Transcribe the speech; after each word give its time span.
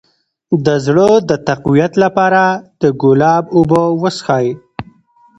د 0.65 0.67
زړه 0.85 1.09
د 1.29 1.31
تقویت 1.49 1.93
لپاره 2.03 2.43
د 2.81 2.83
ګلاب 3.01 3.43
اوبه 3.55 3.81
وڅښئ 4.01 4.47